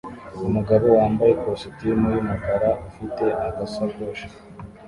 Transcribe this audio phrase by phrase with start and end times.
[0.47, 4.27] Umugabo wambaye ikositimu yumukara ufite agasakoshi